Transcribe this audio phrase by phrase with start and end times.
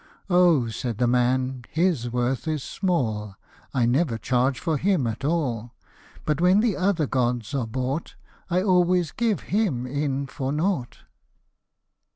[0.31, 0.67] "O!
[0.69, 3.35] said the man," his worth is small;
[3.71, 5.75] I never charge for him at all;
[6.25, 8.15] But when the other gods are bought,
[8.49, 11.01] I always give him in for nought."